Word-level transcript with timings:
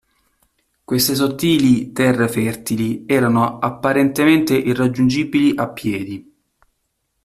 Queste 0.83 1.13
sottili 1.13 1.91
terre 1.91 2.27
fertili 2.27 3.03
erano 3.05 3.59
apparentemente 3.59 4.55
irraggiungibili 4.57 5.53
a 5.55 5.69
piedi. 5.69 6.39